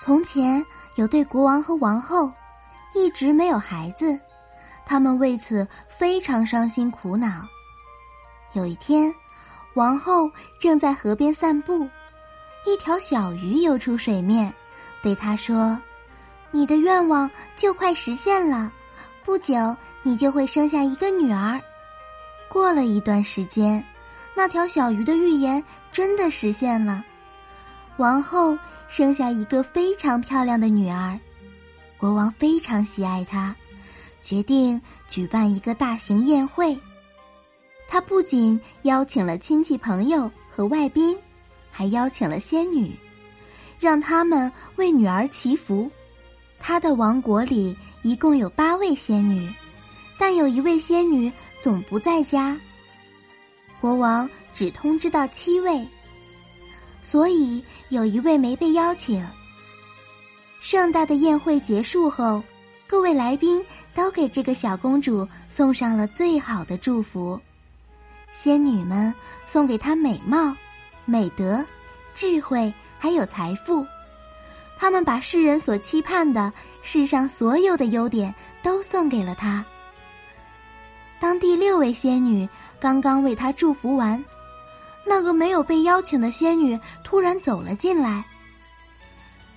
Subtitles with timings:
[0.00, 2.32] 从前有对国王和王后，
[2.94, 4.18] 一直没有孩子，
[4.86, 7.28] 他们为此非常伤心苦恼。
[8.52, 9.12] 有一天，
[9.74, 10.30] 王后
[10.60, 11.88] 正在河边散步，
[12.64, 14.54] 一条小鱼游出水面，
[15.02, 15.76] 对她说
[16.52, 18.72] ：“你的愿望就快实现了，
[19.24, 21.60] 不久你就会生下一个女儿。”
[22.48, 23.84] 过了一段时间，
[24.32, 27.04] 那条小鱼的预言真的实现了。
[27.98, 31.18] 王后生下一个非常漂亮的女儿，
[31.96, 33.52] 国王非常喜爱她，
[34.20, 36.78] 决定举办一个大型宴会。
[37.88, 41.18] 他不仅邀请了亲戚朋友和外宾，
[41.72, 42.94] 还邀请了仙女，
[43.80, 45.90] 让他们为女儿祈福。
[46.60, 49.52] 他的王国里一共有八位仙女，
[50.18, 52.56] 但有一位仙女总不在家。
[53.80, 55.84] 国王只通知到七位。
[57.02, 59.26] 所以有一位没被邀请。
[60.60, 62.42] 盛大的宴会结束后，
[62.86, 67.40] 各位来宾都给这个小公主送上了最好的祝福。
[68.30, 69.14] 仙女们
[69.46, 70.54] 送给她美貌、
[71.04, 71.64] 美德、
[72.14, 73.86] 智慧，还有财富。
[74.76, 79.64] 他们把世人所期盼的世上所有的优点都送给了她。
[81.18, 84.22] 当第六位仙女刚刚为她祝福完。
[85.08, 88.22] 那个没有被邀请的仙女突然走了进来。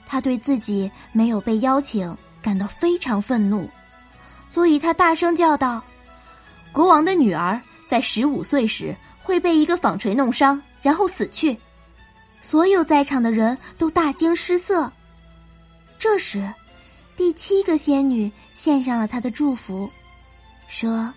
[0.08, 3.70] 她对自己没有被邀请感到非常愤怒，
[4.50, 5.84] 所以她大声叫道
[6.72, 11.58] ：“国王的女儿在十五岁时会被一个纺锤弄伤，然后死去。”
[12.42, 14.92] 所有在场的人都大惊失色。
[16.00, 16.52] 这时，
[17.16, 19.90] 第七个仙女献上了她的祝福，
[20.68, 21.14] 说：“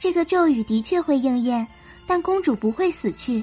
[0.00, 1.66] 这个咒语的确会应验。”
[2.14, 3.42] 但公主不会死去，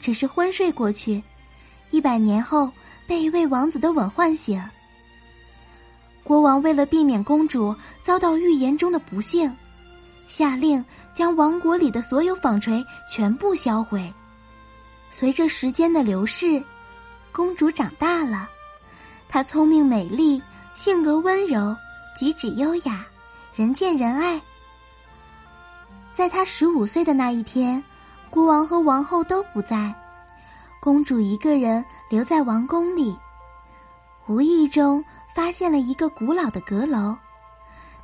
[0.00, 1.22] 只是昏睡过去，
[1.90, 2.68] 一百年后
[3.06, 4.60] 被一位王子的吻唤醒。
[6.24, 7.72] 国王为了避免公主
[8.02, 9.56] 遭到预言中的不幸，
[10.26, 10.84] 下令
[11.14, 14.12] 将王国里的所有纺锤全部销毁。
[15.12, 16.60] 随着时间的流逝，
[17.30, 18.50] 公主长大了，
[19.28, 20.42] 她聪明美丽，
[20.74, 21.76] 性格温柔，
[22.18, 23.06] 举止优雅，
[23.54, 24.42] 人见人爱。
[26.12, 27.80] 在她十五岁的那一天。
[28.30, 29.92] 国王和王后都不在，
[30.80, 33.18] 公主一个人留在王宫里。
[34.26, 35.04] 无意中
[35.34, 37.16] 发现了一个古老的阁楼，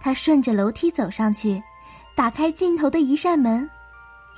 [0.01, 1.63] 她顺着楼梯走上去，
[2.17, 3.69] 打开尽头的一扇门，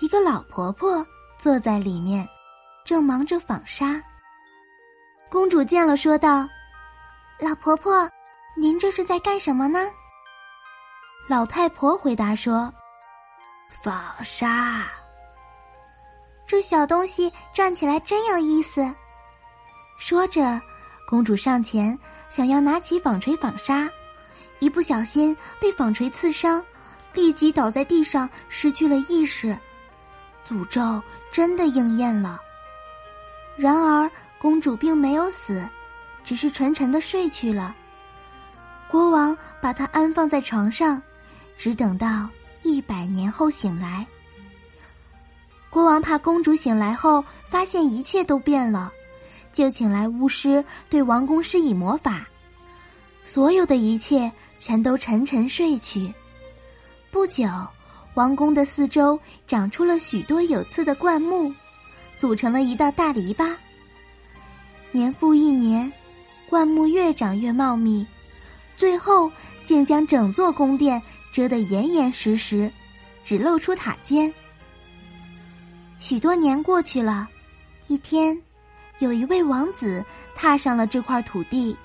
[0.00, 1.04] 一个老婆婆
[1.38, 2.28] 坐在里面，
[2.84, 4.03] 正忙着纺纱。
[5.31, 6.47] 公主见了，说道
[7.41, 8.09] ：“老婆婆，
[8.56, 9.88] 您这是在干什么呢？”
[11.28, 12.72] 老太婆回答说
[13.82, 14.82] ：“纺纱。”
[16.48, 18.91] 这小东西转起来真有意思。
[19.98, 20.59] 说着，
[21.06, 21.97] 公主上前
[22.31, 23.86] 想要拿起纺锤纺纱，
[24.59, 26.64] 一不小心被纺锤刺伤，
[27.12, 29.54] 立即倒在地上，失去了意识。
[30.42, 32.41] 诅咒真的应验了。
[33.54, 35.69] 然而，公主并没有死，
[36.25, 37.76] 只是沉沉的睡去了。
[38.88, 41.03] 国王把她安放在床上，
[41.59, 42.26] 只等到
[42.62, 44.06] 一百年后醒来。
[45.70, 48.90] 国王怕公主醒来后发现一切都变了，
[49.52, 52.26] 就请来巫师对王宫施以魔法，
[53.24, 56.12] 所有的一切全都沉沉睡去。
[57.10, 57.46] 不久，
[58.14, 61.52] 王宫的四周长出了许多有刺的灌木，
[62.16, 63.54] 组成了一道大篱笆。
[64.91, 65.92] 年复一年，
[66.48, 68.06] 灌木越长越茂密，
[68.74, 69.30] 最后
[69.62, 71.00] 竟将整座宫殿
[71.30, 72.72] 遮得严严实实，
[73.22, 74.32] 只露出塔尖。
[75.98, 77.28] 许多年过去了，
[77.89, 78.41] 一天，
[79.00, 81.77] 有一位王子踏上了这块土地，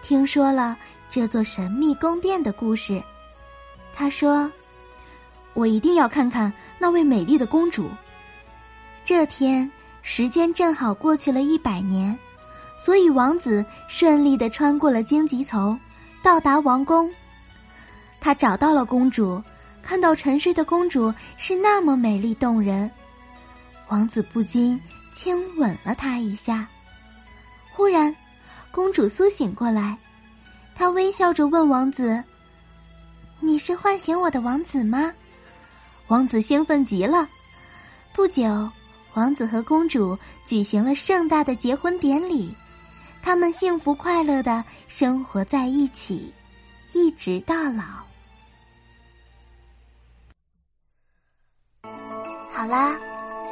[0.00, 0.76] 听说了
[1.08, 3.02] 这座神秘宫殿的故事。
[3.92, 4.50] 他说
[5.54, 7.90] ：“我一定要看看那位美丽的公主。”
[9.04, 9.70] 这天，
[10.02, 12.16] 时间正好过去了一百年，
[12.78, 15.78] 所以王子顺利的穿过了荆棘丛，
[16.22, 17.12] 到达王宫。
[18.20, 19.42] 他找到了公主，
[19.82, 22.88] 看到沉睡的公主是那么美丽动人。
[23.92, 24.80] 王子不禁
[25.12, 26.66] 亲吻了她一下，
[27.74, 28.16] 忽然，
[28.70, 29.98] 公主苏醒过来，
[30.74, 32.24] 她微笑着问王子
[33.38, 35.12] ：“你是唤醒我的王子吗？”
[36.08, 37.28] 王子兴奋极了。
[38.14, 38.66] 不久，
[39.12, 42.56] 王子和公主举行了盛大的结婚典礼，
[43.20, 46.32] 他们幸福快乐的生活在一起，
[46.94, 47.84] 一直到老。
[52.48, 52.98] 好啦，